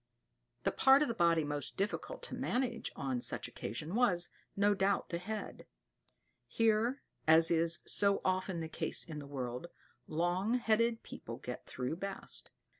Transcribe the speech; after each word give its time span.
The 0.63 0.71
part 0.71 1.03
of 1.03 1.07
the 1.09 1.13
body 1.13 1.43
most 1.43 1.77
difficult 1.77 2.23
to 2.23 2.33
manage 2.33 2.91
on 2.95 3.21
such 3.21 3.47
occasions 3.47 3.93
was, 3.93 4.29
no 4.55 4.73
doubt, 4.73 5.09
the 5.09 5.19
head; 5.19 5.67
here, 6.47 7.03
as 7.27 7.51
is 7.51 7.81
so 7.85 8.19
often 8.25 8.61
the 8.61 8.67
case 8.67 9.03
in 9.03 9.19
the 9.19 9.27
world, 9.27 9.67
long 10.07 10.55
headed 10.55 11.03
people 11.03 11.37
get 11.37 11.67
through 11.67 11.97
best. 11.97 12.49